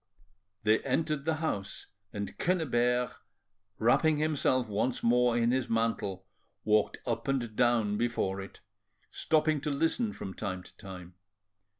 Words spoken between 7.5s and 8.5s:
down before